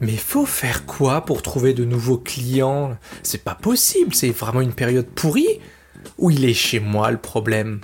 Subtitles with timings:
[0.00, 2.96] Mais faut faire quoi pour trouver de nouveaux clients?
[3.22, 5.60] C'est pas possible, c'est vraiment une période pourrie
[6.18, 7.80] Ou il est chez moi le problème?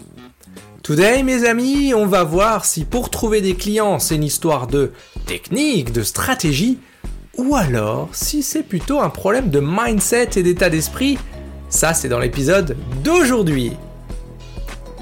[0.83, 4.93] Today, mes amis, on va voir si pour trouver des clients, c'est une histoire de
[5.27, 6.79] technique, de stratégie,
[7.37, 11.19] ou alors si c'est plutôt un problème de mindset et d'état d'esprit.
[11.69, 13.73] Ça, c'est dans l'épisode d'aujourd'hui.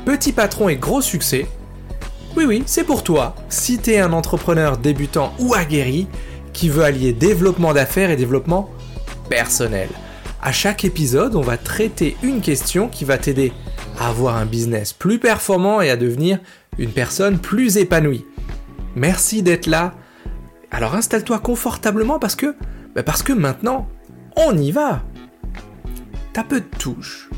[0.05, 1.47] Petit patron et gros succès.
[2.37, 3.35] Oui, oui, c'est pour toi.
[3.49, 6.07] Si t'es un entrepreneur débutant ou aguerri
[6.57, 8.71] qui veut allier développement d'affaires et développement
[9.29, 9.91] personnel.
[10.43, 13.53] À chaque épisode, on va traiter une question qui va t'aider
[13.99, 16.39] à avoir un business plus performant et à devenir
[16.79, 18.25] une personne plus épanouie.
[18.95, 19.93] Merci d'être là.
[20.71, 22.57] Alors installe-toi confortablement parce que,
[22.95, 23.87] bah parce que maintenant,
[24.35, 25.03] on y va.
[26.33, 27.29] T'as peu de touches.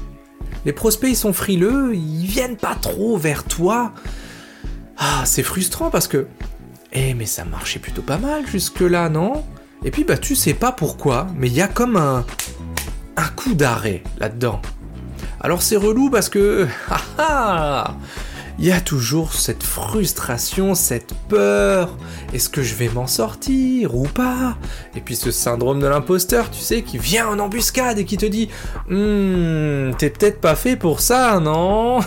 [0.64, 3.92] Les prospects ils sont frileux, ils viennent pas trop vers toi.
[4.96, 6.28] Ah, c'est frustrant parce que,
[6.92, 9.44] eh mais ça marchait plutôt pas mal jusque là, non?
[9.84, 12.24] Et puis bah tu sais pas pourquoi, mais il y a comme un
[13.16, 14.60] un coup d'arrêt là-dedans.
[15.40, 16.66] Alors c'est relou parce que...
[18.60, 21.96] Il y a toujours cette frustration, cette peur.
[22.32, 24.58] Est-ce que je vais m'en sortir ou pas?
[24.96, 28.26] Et puis ce syndrome de l'imposteur, tu sais, qui vient en embuscade et qui te
[28.26, 28.48] dit
[28.90, 32.00] Hum, t'es peut-être pas fait pour ça, non?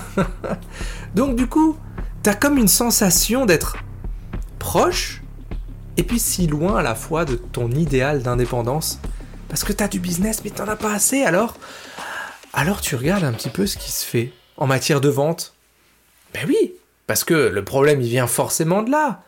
[1.16, 1.77] Donc du coup,
[2.22, 3.77] t'as comme une sensation d'être
[4.62, 5.23] proche
[5.98, 9.00] et puis si loin à la fois de ton idéal d'indépendance.
[9.50, 11.58] Parce que t'as du business mais t'en as pas assez alors?
[12.54, 15.56] Alors tu regardes un petit peu ce qui se fait en matière de vente.
[16.34, 16.73] Ben oui,
[17.08, 19.23] parce que le problème il vient forcément de là.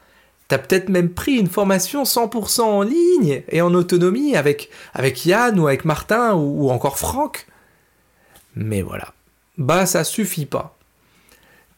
[0.49, 5.59] T'as peut-être même pris une formation 100% en ligne et en autonomie avec, avec Yann
[5.59, 7.47] ou avec Martin ou, encore Franck.
[8.55, 9.13] Mais voilà,
[9.57, 10.77] bah ça suffit pas.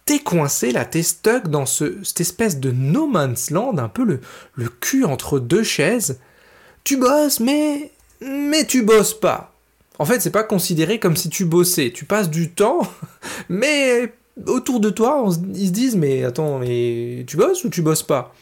[0.06, 4.04] T'es coincé là, t'es stuck dans ce, cette espèce de no man's land, un peu
[4.04, 4.20] le,
[4.54, 6.20] le cul entre deux chaises.
[6.84, 7.92] Tu bosses, mais.
[8.22, 9.54] Mais tu bosses pas.
[9.98, 11.92] En fait, c'est pas considéré comme si tu bossais.
[11.92, 12.82] Tu passes du temps,
[13.50, 14.14] mais
[14.46, 18.34] autour de toi, ils se disent Mais attends, mais tu bosses ou tu bosses pas?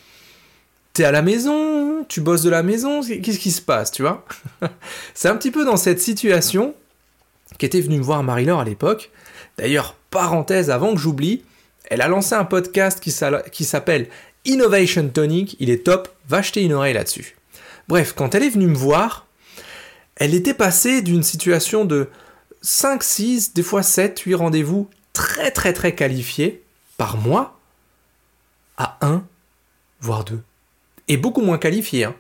[0.94, 4.26] T'es à la maison, tu bosses de la maison, qu'est-ce qui se passe, tu vois?
[5.16, 6.76] C'est un petit peu dans cette situation
[7.58, 9.10] qu'était venue me voir Marie-Laure à l'époque.
[9.58, 11.44] D'ailleurs, parenthèse avant que j'oublie,
[11.86, 14.08] elle a lancé un podcast qui s'appelle
[14.46, 15.56] Innovation Tonic.
[15.60, 17.36] Il est top, va jeter une oreille là-dessus.
[17.88, 19.26] Bref, quand elle est venue me voir,
[20.16, 22.10] elle était passée d'une situation de
[22.62, 26.64] 5, 6, des fois 7, 8 rendez-vous très très très qualifiés
[26.98, 27.60] par mois
[28.78, 29.24] à 1,
[30.00, 30.42] voire 2.
[31.10, 32.06] Et beaucoup moins qualifiés.
[32.06, 32.16] Hein.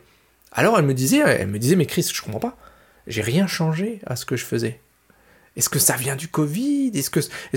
[0.51, 2.57] Alors elle me disait, elle me disait, mais Chris, je comprends pas.
[3.07, 4.79] J'ai rien changé à ce que je faisais.
[5.55, 6.91] Est-ce que ça vient du Covid?
[6.95, 7.09] Est-ce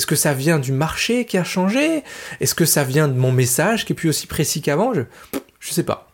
[0.07, 2.05] que, ça vient du marché qui a changé?
[2.41, 4.93] Est-ce que ça vient de mon message qui est plus aussi précis qu'avant?
[4.93, 5.03] Je,
[5.61, 6.11] je sais pas.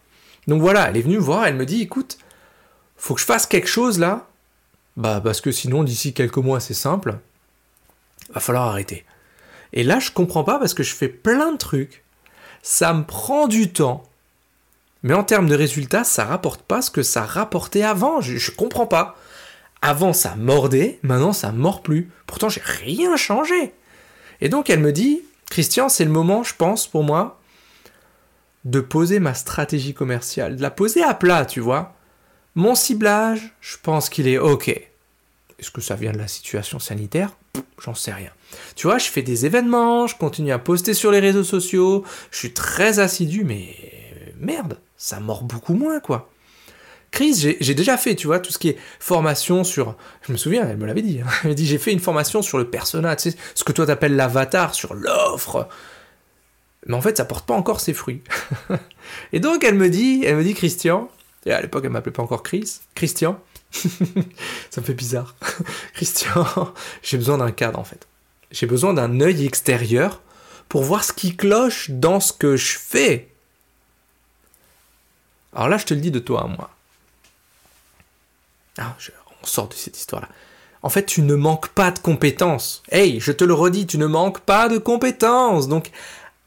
[0.46, 2.18] Donc voilà, elle est venue me voir, elle me dit, écoute,
[2.96, 4.28] faut que je fasse quelque chose là,
[4.96, 7.18] bah parce que sinon d'ici quelques mois c'est simple,
[8.32, 9.04] va falloir arrêter.
[9.72, 12.04] Et là je comprends pas parce que je fais plein de trucs,
[12.62, 14.04] ça me prend du temps,
[15.02, 18.52] mais en termes de résultats ça rapporte pas ce que ça rapportait avant, je, je
[18.52, 19.16] comprends pas.
[19.82, 22.10] Avant ça mordait, maintenant ça mord plus.
[22.26, 23.74] Pourtant j'ai rien changé.
[24.40, 27.40] Et donc elle me dit, Christian c'est le moment je pense pour moi
[28.64, 31.94] de poser ma stratégie commerciale, de la poser à plat, tu vois.
[32.54, 34.68] Mon ciblage, je pense qu'il est OK.
[34.68, 37.36] Est-ce que ça vient de la situation sanitaire?
[37.82, 38.30] J'en sais rien.
[38.76, 42.38] Tu vois, je fais des événements, je continue à poster sur les réseaux sociaux, je
[42.38, 43.74] suis très assidu, mais
[44.38, 46.31] merde, ça mord beaucoup moins, quoi.
[47.12, 49.96] Chris, j'ai déjà fait, tu vois, tout ce qui est formation sur...
[50.26, 51.20] Je me souviens, elle me l'avait dit.
[51.20, 51.28] Hein.
[51.44, 54.16] Elle m'a dit, j'ai fait une formation sur le persona, tu ce que toi t'appelles
[54.16, 55.68] l'avatar, sur l'offre.
[56.86, 58.22] Mais en fait, ça porte pas encore ses fruits.
[59.32, 61.10] Et donc, elle me dit, elle me dit, Christian,
[61.44, 62.80] et à l'époque, elle m'appelait pas encore Chris.
[62.94, 63.40] Christian.
[63.72, 65.34] ça me fait bizarre.
[65.94, 66.46] Christian,
[67.02, 68.06] j'ai besoin d'un cadre en fait.
[68.50, 70.20] J'ai besoin d'un œil extérieur
[70.68, 73.28] pour voir ce qui cloche dans ce que je fais.
[75.54, 76.70] Alors là, je te le dis de toi à moi.
[78.78, 78.96] Ah,
[79.42, 80.28] on sort de cette histoire-là.
[80.82, 82.82] En fait, tu ne manques pas de compétences.
[82.90, 85.68] Hey, je te le redis, tu ne manques pas de compétences.
[85.68, 85.92] Donc,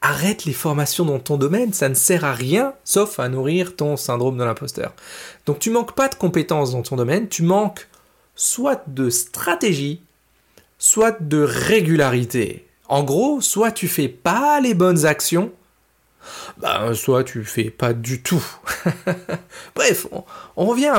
[0.02, 3.96] arrête les formations dans ton domaine, ça ne sert à rien sauf à nourrir ton
[3.96, 4.92] syndrome de l'imposteur.
[5.46, 7.88] Donc tu manques pas de compétences dans ton domaine, tu manques
[8.34, 10.00] soit de stratégie,
[10.78, 12.68] soit de régularité.
[12.88, 15.50] En gros, soit tu fais pas les bonnes actions,
[16.58, 18.44] ben, soit tu fais pas du tout.
[19.74, 20.06] Bref,
[20.56, 20.92] on, revient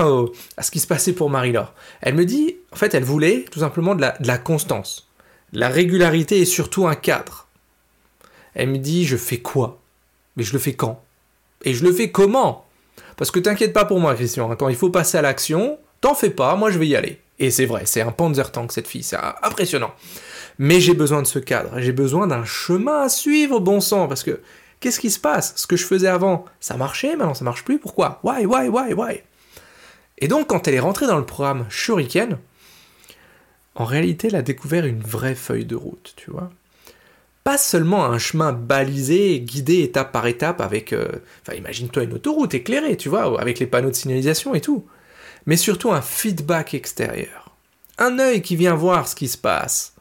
[0.57, 1.73] à ce qui se passait pour Marie-Laure.
[2.01, 5.09] Elle me dit, en fait, elle voulait tout simplement de la, de la constance,
[5.53, 7.47] la régularité et surtout un cadre.
[8.53, 9.79] Elle me dit, je fais quoi?
[10.35, 11.03] Mais je le fais quand?
[11.63, 12.65] Et je le fais comment?
[13.17, 16.13] Parce que t'inquiète pas pour moi, Christian, hein, quand il faut passer à l'action, t'en
[16.13, 17.19] fais pas, moi je vais y aller.
[17.39, 19.91] Et c'est vrai, c'est un Panzer Tank cette fille, c'est impressionnant.
[20.59, 24.23] Mais j'ai besoin de ce cadre, j'ai besoin d'un chemin à suivre, bon sang, parce
[24.23, 24.39] que
[24.79, 25.53] qu'est-ce qui se passe?
[25.55, 28.19] Ce que je faisais avant, ça marchait, maintenant ça marche plus, pourquoi?
[28.23, 29.21] Why, why, why, why?
[30.17, 32.37] Et donc quand elle est rentrée dans le programme Shuriken,
[33.75, 36.49] en réalité elle a découvert une vraie feuille de route, tu vois.
[37.43, 40.91] Pas seulement un chemin balisé, guidé étape par étape avec...
[40.91, 41.07] Euh,
[41.41, 44.85] enfin imagine-toi une autoroute éclairée, tu vois, avec les panneaux de signalisation et tout.
[45.45, 47.55] Mais surtout un feedback extérieur.
[47.99, 49.93] Un œil qui vient voir ce qui se passe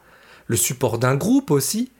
[0.46, 1.90] le support d'un groupe aussi,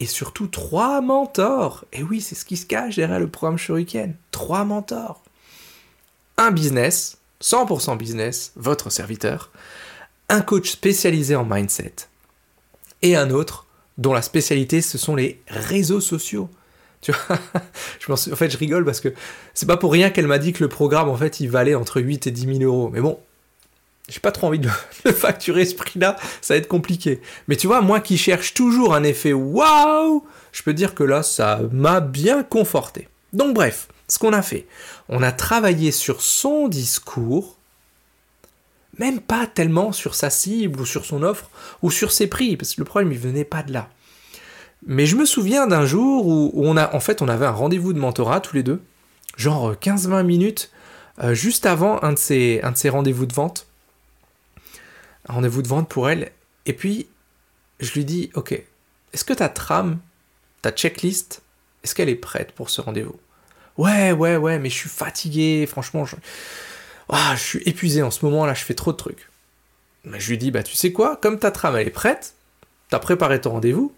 [0.00, 1.84] et surtout trois mentors.
[1.92, 4.16] Et oui, c'est ce qui se cache derrière le programme Shuriken.
[4.30, 5.22] Trois mentors.
[6.38, 9.52] Un business, 100% business, votre serviteur,
[10.30, 11.94] un coach spécialisé en mindset,
[13.02, 13.66] et un autre
[13.98, 16.48] dont la spécialité ce sont les réseaux sociaux.
[17.02, 17.38] Tu vois,
[18.00, 19.12] je en fait, je rigole parce que
[19.54, 22.00] c'est pas pour rien qu'elle m'a dit que le programme, en fait, il valait entre
[22.00, 22.90] 8 et 10 000 euros.
[22.90, 23.18] Mais bon,
[24.10, 24.68] j'ai pas trop envie de,
[25.12, 27.20] facturer ce prix-là, ça va être compliqué.
[27.48, 31.22] Mais tu vois, moi qui cherche toujours un effet waouh, je peux dire que là,
[31.22, 33.08] ça m'a bien conforté.
[33.32, 34.66] Donc bref, ce qu'on a fait,
[35.08, 37.56] on a travaillé sur son discours,
[38.98, 41.48] même pas tellement sur sa cible ou sur son offre
[41.82, 43.88] ou sur ses prix, parce que le problème il venait pas de là.
[44.86, 47.92] Mais je me souviens d'un jour où, on a, en fait, on avait un rendez-vous
[47.92, 48.82] de mentorat tous les deux,
[49.36, 50.70] genre 15-20 minutes,
[51.22, 53.66] euh, juste avant un de ces, un de ces rendez-vous de vente
[55.30, 56.32] rendez-vous de vente pour elle.
[56.66, 57.08] Et puis,
[57.80, 59.98] je lui dis, ok, est-ce que ta trame,
[60.62, 61.42] ta checklist,
[61.82, 63.18] est-ce qu'elle est prête pour ce rendez-vous?
[63.78, 66.16] Ouais, ouais, ouais, mais je suis fatigué, franchement, je...
[67.08, 69.28] Ah, je suis épuisé en ce moment, là, je fais trop de trucs.
[70.04, 72.34] Mais je lui dis, bah tu sais quoi, comme ta trame, elle est prête,
[72.88, 73.92] t'as préparé ton rendez-vous,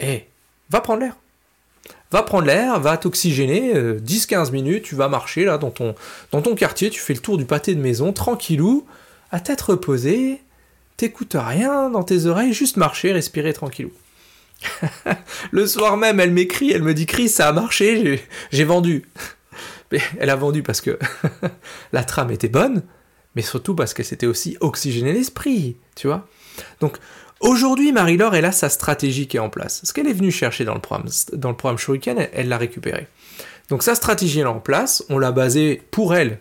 [0.00, 0.26] eh,
[0.70, 1.16] va prendre l'air.
[2.10, 5.94] Va prendre l'air, va t'oxygéner, 10-15 euh, minutes, tu vas marcher là dans ton,
[6.30, 8.86] dans ton quartier, tu fais le tour du pâté de maison, tranquillou,
[9.30, 10.40] à tête reposée,
[10.96, 13.92] t'écoutes rien dans tes oreilles, juste marcher, respirer tranquillou.
[15.50, 19.04] le soir même, elle m'écrit, elle me dit Chris, ça a marché, j'ai vendu.
[20.18, 20.98] Elle a vendu parce que
[21.92, 22.82] la trame était bonne,
[23.36, 26.26] mais surtout parce qu'elle s'était aussi oxygénée l'esprit, tu vois.
[26.80, 26.96] Donc
[27.38, 29.82] aujourd'hui, Marie-Laure, elle a sa stratégie qui est en place.
[29.84, 33.06] Ce qu'elle est venue chercher dans le programme, dans le programme Shuriken, elle l'a récupéré.
[33.68, 36.40] Donc sa stratégie est en place, on l'a basée pour elle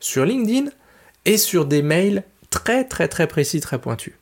[0.00, 0.70] sur LinkedIn
[1.24, 4.14] et sur des mails très très très précis, très pointus.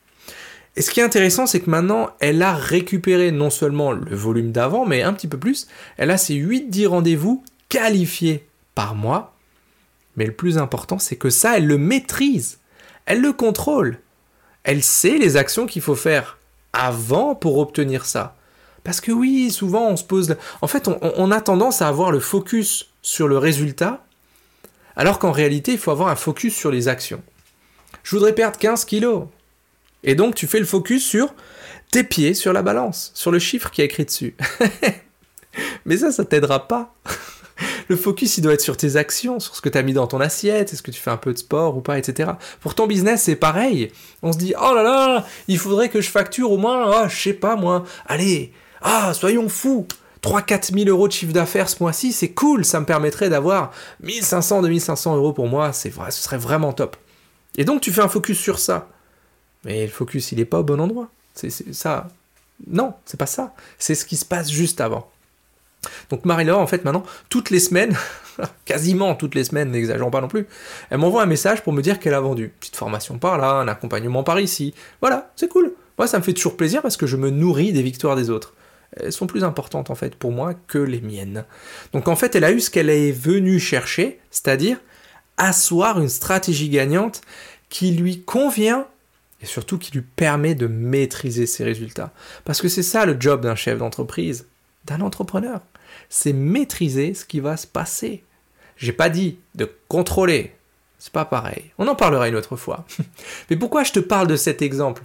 [0.75, 4.53] Et ce qui est intéressant, c'est que maintenant, elle a récupéré non seulement le volume
[4.53, 5.67] d'avant, mais un petit peu plus.
[5.99, 9.37] Elle a ses 8-10 rendez-vous qualifiés par mois.
[10.17, 12.59] Mais le plus important, c'est que ça, elle le maîtrise.
[13.05, 13.99] Elle le contrôle.
[14.65, 16.39] Elle sait les actions qu'il faut faire
[16.73, 18.37] avant pour obtenir ça.
[18.83, 20.37] Parce que oui, souvent on se pose...
[20.63, 24.05] En fait, on a tendance à avoir le focus sur le résultat,
[24.97, 27.23] alors qu'en réalité, il faut avoir un focus sur les actions
[28.03, 29.25] je voudrais perdre 15 kilos.
[30.05, 31.35] Et donc tu fais le focus sur
[31.93, 34.35] tes pieds sur la balance, sur le chiffre qui est écrit dessus.
[35.85, 36.95] Mais ça, ça t'aidera pas.
[37.89, 40.07] le focus, il doit être sur tes actions, sur ce que tu as mis dans
[40.07, 42.33] ton assiette, est-ce que tu fais un peu de sport ou pas, etc.
[42.61, 43.93] Pour ton business, c'est pareil.
[44.23, 47.17] On se dit, oh là là, il faudrait que je facture au moins, oh, je
[47.17, 49.87] sais pas moi, allez, ah, soyons fous,
[50.23, 53.73] 3-4 000 euros de chiffre d'affaires ce mois-ci, c'est cool, ça me permettrait d'avoir
[54.03, 56.97] 1500-2500 euros pour moi, c'est vrai, ce serait vraiment top.
[57.57, 58.89] Et donc tu fais un focus sur ça.
[59.65, 61.09] Mais le focus, il n'est pas au bon endroit.
[61.35, 62.09] C'est ça.
[62.67, 63.55] Non, c'est pas ça.
[63.79, 65.11] C'est ce qui se passe juste avant.
[66.11, 67.97] Donc Marie-Laure, en fait, maintenant, toutes les semaines,
[68.65, 70.47] quasiment toutes les semaines, n'exagérons pas non plus,
[70.91, 72.53] elle m'envoie un message pour me dire qu'elle a vendu.
[72.61, 74.75] petite formation par là, un accompagnement par ici.
[75.01, 75.73] Voilà, c'est cool.
[75.99, 78.55] Moi, ça me fait toujours plaisir parce que je me nourris des victoires des autres.
[78.97, 81.45] Elles sont plus importantes, en fait, pour moi que les miennes.
[81.93, 84.79] Donc, en fait, elle a eu ce qu'elle est venue chercher, c'est-à-dire
[85.37, 87.23] asseoir une stratégie gagnante
[87.69, 88.87] qui lui convient
[89.43, 92.13] et surtout qui lui permet de maîtriser ses résultats.
[92.45, 94.47] Parce que c'est ça le job d'un chef d'entreprise,
[94.85, 95.61] d'un entrepreneur.
[96.09, 98.23] C'est maîtriser ce qui va se passer.
[98.77, 100.55] J'ai pas dit de contrôler.
[100.99, 101.73] C'est pas pareil.
[101.79, 102.87] On en parlera une autre fois.
[103.51, 105.03] Mais pourquoi je te parle de cet exemple?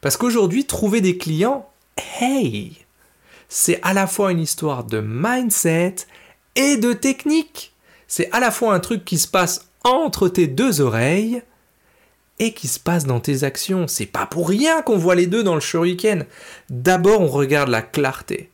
[0.00, 1.68] Parce qu'aujourd'hui, trouver des clients,
[2.20, 2.76] hey,
[3.48, 5.96] c'est à la fois une histoire de mindset
[6.56, 7.72] et de technique.
[8.08, 11.42] C'est à la fois un truc qui se passe entre tes deux oreilles
[12.38, 13.88] et qui se passe dans tes actions.
[13.88, 16.26] C'est pas pour rien qu'on voit les deux dans le shuriken.
[16.70, 18.50] D'abord, on regarde la clarté.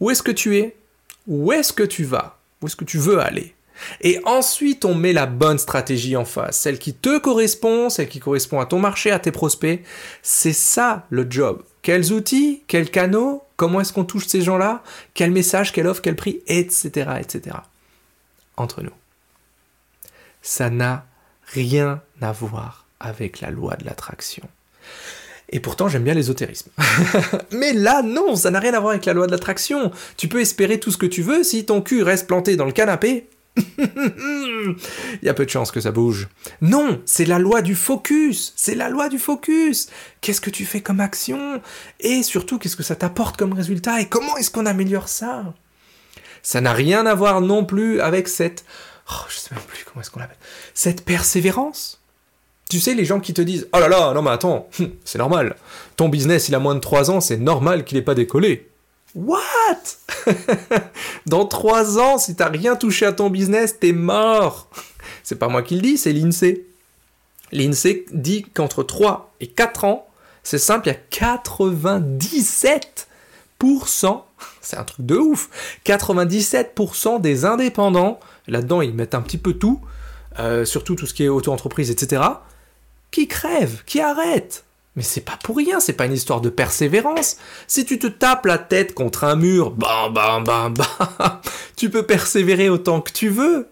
[0.00, 0.76] Où est-ce que tu es?
[1.26, 2.38] Où est-ce que tu vas?
[2.62, 3.54] Où est-ce que tu veux aller?
[4.00, 8.18] Et ensuite, on met la bonne stratégie en face, celle qui te correspond, celle qui
[8.18, 9.82] correspond à ton marché, à tes prospects.
[10.22, 11.62] C'est ça le job.
[11.82, 14.82] Quels outils, quels canaux, comment est-ce qu'on touche ces gens-là,
[15.14, 17.56] quel message, quelle offre, quel prix, etc., etc.
[18.58, 18.92] Entre nous.
[20.42, 21.06] ça n'a
[21.46, 24.48] rien à voir avec la loi de l'attraction.
[25.50, 26.70] Et pourtant, j'aime bien l'ésotérisme.
[27.52, 29.92] Mais là, non, ça n'a rien à voir avec la loi de l'attraction.
[30.16, 32.72] Tu peux espérer tout ce que tu veux si ton cul reste planté dans le
[32.72, 33.28] canapé.
[33.78, 34.76] Il
[35.22, 36.28] y a peu de chances que ça bouge.
[36.60, 38.52] Non, c'est la loi du focus.
[38.56, 39.88] C'est la loi du focus.
[40.20, 41.62] Qu'est-ce que tu fais comme action?
[42.00, 44.00] Et surtout, qu'est-ce que ça t'apporte comme résultat?
[44.00, 45.54] Et comment est-ce qu'on améliore ça?
[46.42, 48.64] Ça n'a rien à voir non plus avec cette...
[49.10, 50.36] Oh, je sais même plus comment est-ce qu'on l'appelle.
[50.74, 52.00] Cette persévérance.
[52.68, 54.68] Tu sais, les gens qui te disent Oh là là, non mais attends,
[55.04, 55.56] c'est normal.
[55.96, 58.68] Ton business, il a moins de 3 ans, c'est normal qu'il n'ait pas décollé.
[59.14, 59.38] What?
[61.26, 64.68] Dans 3 ans, si t'as rien touché à ton business, t'es mort.
[65.22, 66.64] C'est pas moi qui le dis, c'est l'INSEE.
[67.52, 70.08] L'INSEE dit qu'entre 3 et 4 ans,
[70.42, 70.98] c'est simple, il y a
[71.36, 74.22] 97%,
[74.60, 75.48] c'est un truc de ouf,
[75.84, 79.80] 97% des indépendants, là-dedans ils mettent un petit peu tout,
[80.38, 82.22] euh, surtout tout ce qui est auto-entreprise, etc.,
[83.10, 84.64] qui crèvent, qui arrêtent.
[84.96, 87.36] Mais c'est pas pour rien, c'est pas une histoire de persévérance.
[87.68, 91.40] Si tu te tapes la tête contre un mur, bam bam bam bam,
[91.76, 93.68] tu peux persévérer autant que tu veux.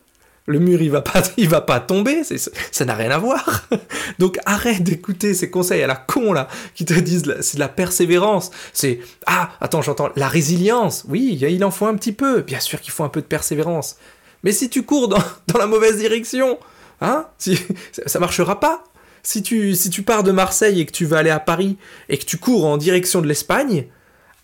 [0.47, 3.67] Le mur, il va pas, il va pas tomber, ça n'a rien à voir.
[4.19, 7.69] Donc arrête d'écouter ces conseils à la con là, qui te disent c'est de la
[7.69, 8.51] persévérance.
[8.73, 11.05] C'est ah attends j'entends la résilience.
[11.09, 12.43] Oui, il en faut un petit peu.
[12.43, 13.97] Bien sûr qu'il faut un peu de persévérance.
[14.45, 16.59] Mais si tu cours dans, dans la mauvaise direction,
[17.01, 17.59] hein, si,
[18.07, 18.85] ça marchera pas
[19.27, 21.77] si tu, si tu pars de Marseille et que tu vas aller à Paris
[22.09, 23.87] et que tu cours en direction de l'Espagne,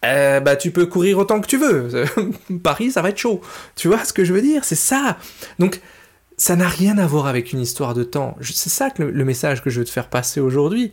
[0.05, 2.05] euh, bah tu peux courir autant que tu veux.
[2.63, 3.41] Paris, ça va être chaud.
[3.77, 4.65] Tu vois ce que je veux dire?
[4.65, 5.19] C'est ça.
[5.59, 5.81] Donc,
[6.37, 8.37] ça n'a rien à voir avec une histoire de temps.
[8.41, 10.93] C'est ça que le, message que je veux te faire passer aujourd'hui.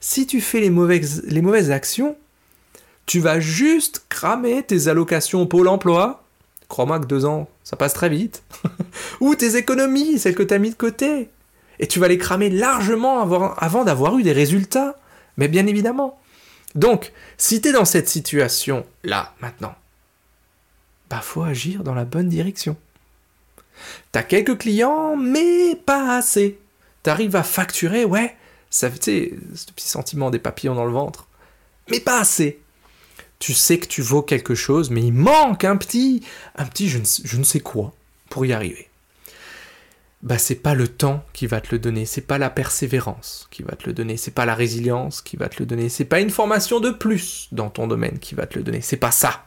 [0.00, 2.16] Si tu fais les mauvaises, actions,
[3.04, 6.24] tu vas juste cramer tes allocations Pôle emploi.
[6.68, 8.42] Crois-moi que deux ans, ça passe très vite.
[9.20, 11.28] Ou tes économies, celles que tu as mis de côté
[11.80, 13.20] et tu vas les cramer largement
[13.58, 14.96] avant, d'avoir eu des résultats.
[15.36, 16.19] Mais bien évidemment.
[16.74, 19.74] Donc, si tu es dans cette situation-là, maintenant,
[21.08, 22.76] bah faut agir dans la bonne direction.
[24.12, 26.58] T'as quelques clients, mais pas assez.
[27.02, 28.36] T'arrives à facturer, ouais,
[28.68, 31.26] ça fait ce petit sentiment des papillons dans le ventre,
[31.90, 32.60] mais pas assez.
[33.38, 36.22] Tu sais que tu vaux quelque chose, mais il manque un petit,
[36.56, 37.94] un petit je ne sais quoi
[38.28, 38.89] pour y arriver
[40.22, 43.62] bah c'est pas le temps qui va te le donner, c'est pas la persévérance qui
[43.62, 46.20] va te le donner, c'est pas la résilience qui va te le donner, c'est pas
[46.20, 49.44] une formation de plus dans ton domaine qui va te le donner, c'est pas ça.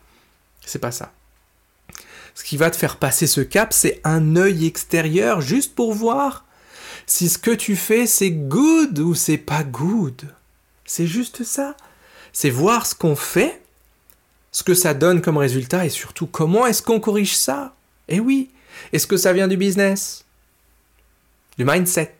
[0.65, 1.11] C'est pas ça.
[2.35, 6.45] Ce qui va te faire passer ce cap, c'est un œil extérieur juste pour voir
[7.05, 10.21] si ce que tu fais c'est good ou c'est pas good.
[10.85, 11.75] C'est juste ça.
[12.31, 13.61] C'est voir ce qu'on fait,
[14.51, 17.75] ce que ça donne comme résultat et surtout comment est-ce qu'on corrige ça.
[18.07, 18.49] Eh oui,
[18.91, 20.25] est-ce que ça vient du business
[21.57, 22.15] du mindset,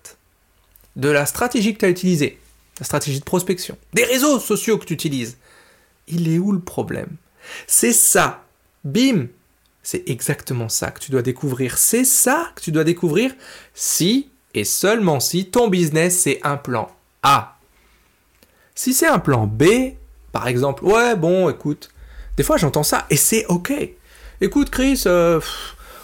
[0.95, 2.39] de la stratégie que tu as utilisée,
[2.79, 5.37] la stratégie de prospection, des réseaux sociaux que tu utilises.
[6.07, 7.15] Il est où le problème?
[7.67, 8.43] C'est ça.
[8.83, 9.27] Bim
[9.81, 11.77] C'est exactement ça que tu dois découvrir.
[11.77, 13.33] C'est ça que tu dois découvrir
[13.73, 16.89] si et seulement si ton business c'est un plan
[17.23, 17.57] A.
[18.75, 19.93] Si c'est un plan B,
[20.31, 21.89] par exemple, ouais, bon, écoute,
[22.37, 23.73] des fois j'entends ça et c'est ok.
[24.41, 25.39] Écoute, Chris, euh,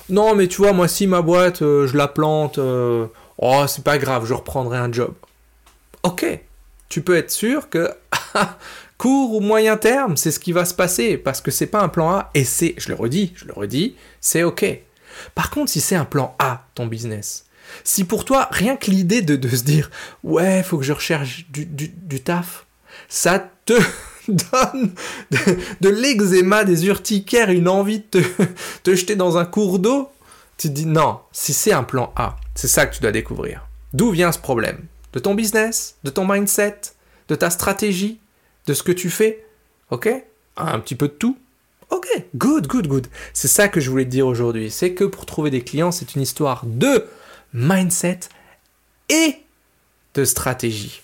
[0.09, 3.07] non, mais tu vois, moi, si ma boîte, euh, je la plante, euh,
[3.39, 5.13] oh, c'est pas grave, je reprendrai un job.
[6.03, 6.25] Ok,
[6.87, 7.91] tu peux être sûr que
[8.97, 11.89] court ou moyen terme, c'est ce qui va se passer parce que c'est pas un
[11.89, 14.65] plan A et c'est, je le redis, je le redis, c'est ok.
[15.35, 17.45] Par contre, si c'est un plan A, ton business,
[17.83, 19.89] si pour toi, rien que l'idée de, se dire,
[20.23, 22.65] ouais, faut que je recherche du, taf,
[23.07, 23.73] ça te
[24.27, 24.93] donne
[25.81, 28.23] de, l'eczéma, des urticaires, une envie de
[28.83, 30.09] te jeter dans un cours d'eau,
[30.59, 33.65] tu te dis non, si c'est un plan A, c'est ça que tu dois découvrir.
[33.93, 34.85] D'où vient ce problème?
[35.13, 35.95] De ton business?
[36.03, 36.81] De ton mindset?
[37.29, 38.19] De ta stratégie?
[38.67, 39.45] De ce que tu fais?
[39.89, 40.09] Ok?
[40.57, 41.37] Un petit peu de tout?
[41.89, 43.07] Ok, good, good, good.
[43.33, 44.69] C'est ça que je voulais te dire aujourd'hui.
[44.69, 47.05] C'est que pour trouver des clients, c'est une histoire de
[47.53, 48.19] mindset
[49.07, 49.37] et
[50.13, 51.01] de stratégie.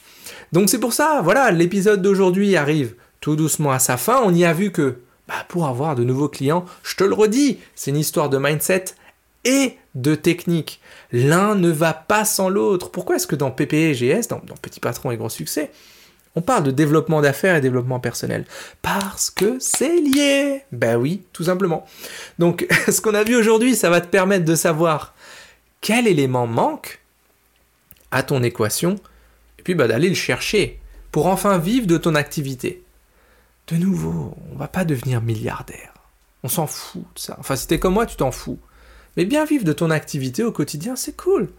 [0.52, 4.22] Donc c'est pour ça, voilà, l'épisode d'aujourd'hui arrive tout doucement à sa fin.
[4.26, 7.60] On y a vu que bah, pour avoir de nouveaux clients, je te le redis,
[7.74, 8.96] c'est une histoire de mindset
[9.46, 10.82] et de technique.
[11.12, 12.92] L'un ne va pas sans l'autre.
[12.92, 15.72] Pourquoi est-ce que dans PPE et GS, dans, Petit Patron et Gros Succès,
[16.36, 18.46] on parle de développement d'affaires et développement personnel?
[18.82, 20.64] Parce que c'est lié.
[20.72, 21.86] Ben oui, tout simplement.
[22.40, 25.14] Donc, ce qu'on a vu aujourd'hui, ça va te permettre de savoir
[25.80, 27.00] quel élément manque
[28.12, 28.96] à ton équation,
[29.60, 30.80] et puis bah, d'aller le chercher
[31.12, 32.84] pour enfin vivre de ton activité.
[33.68, 35.94] De nouveau, on va pas devenir milliardaire.
[36.44, 37.36] On s'en fout de ça.
[37.40, 38.60] Enfin, si t'es comme moi, tu t'en fous.
[39.18, 41.50] Mais bien vivre de ton activité au quotidien, c'est cool.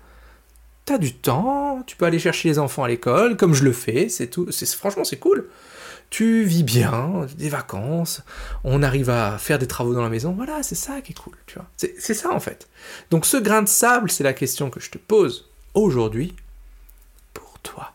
[0.85, 4.09] T'as du temps, tu peux aller chercher les enfants à l'école, comme je le fais,
[4.09, 4.49] c'est tout.
[4.53, 5.49] Franchement, c'est cool.
[6.09, 8.23] Tu vis bien, des vacances,
[8.63, 11.37] on arrive à faire des travaux dans la maison, voilà, c'est ça qui est cool,
[11.47, 11.69] tu vois.
[11.77, 12.69] C'est, c'est ça en fait.
[13.11, 16.37] Donc ce grain de sable, c'est la question que je te pose aujourd'hui
[17.35, 17.93] pour toi.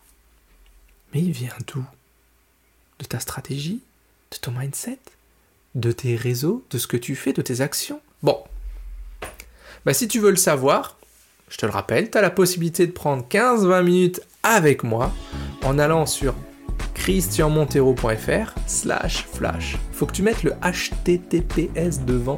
[1.14, 1.86] Mais il vient d'où?
[3.00, 3.82] De ta stratégie?
[4.32, 5.00] De ton mindset?
[5.76, 6.66] De tes réseaux?
[6.70, 7.32] De ce que tu fais?
[7.32, 8.02] De tes actions?
[8.24, 8.44] Bon.
[9.86, 10.98] Bah si tu veux le savoir,
[11.50, 15.12] je te le rappelle, tu as la possibilité de prendre 15-20 minutes avec moi
[15.64, 16.36] en allant sur
[16.94, 19.78] christianmontero.fr slash flash.
[19.92, 22.38] Faut que tu mettes le HTTPS devant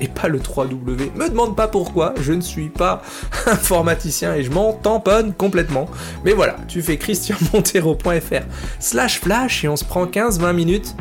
[0.00, 1.12] et pas le 3W.
[1.16, 3.02] Me demande pas pourquoi, je ne suis pas
[3.46, 5.88] informaticien et je m'en tamponne complètement.
[6.24, 8.44] Mais voilà, tu fais christianmontero.fr
[8.78, 10.94] slash flash et on se prend 15-20 minutes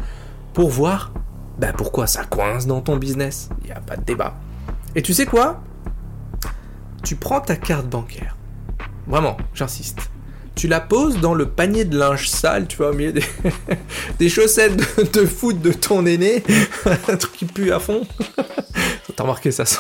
[0.53, 1.13] pour voir
[1.59, 3.50] bah, pourquoi ça coince dans ton business.
[3.62, 4.33] Il n'y a pas de débat.
[4.95, 5.62] Et tu sais quoi?
[7.03, 8.38] Tu prends ta carte bancaire.
[9.07, 10.10] Vraiment, j'insiste.
[10.55, 13.13] Tu la poses dans le panier de linge sale, tu vois, au milieu
[14.19, 14.77] des, chaussettes
[15.13, 16.43] de, foot de ton aîné,
[17.07, 18.05] un truc qui pue à fond.
[19.15, 19.77] T'as remarqué, ça sent,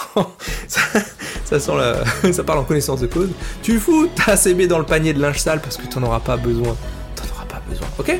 [0.67, 3.29] ça, sent la, ça parle en connaissance de cause.
[3.63, 6.37] Tu fous ta CB dans le panier de linge sale parce que t'en auras pas
[6.37, 6.75] besoin.
[7.15, 8.15] T'en auras pas besoin, ok?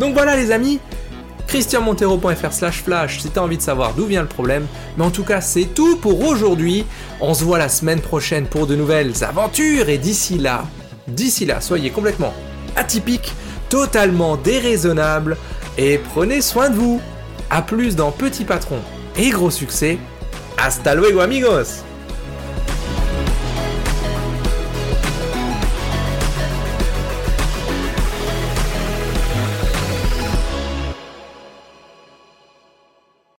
[0.00, 0.80] Donc voilà les amis,
[1.46, 4.66] christianmontero.fr slash flash si t'as envie de savoir d'où vient le problème.
[4.96, 6.84] Mais en tout cas, c'est tout pour aujourd'hui.
[7.20, 9.88] On se voit la semaine prochaine pour de nouvelles aventures.
[9.88, 10.64] Et d'ici là,
[11.08, 12.34] d'ici là, soyez complètement
[12.76, 13.32] atypiques,
[13.68, 15.36] totalement déraisonnables
[15.78, 17.00] et prenez soin de vous.
[17.48, 18.78] A plus dans Petit Patron
[19.16, 19.98] et Gros Succès.
[20.58, 21.84] Hasta luego amigos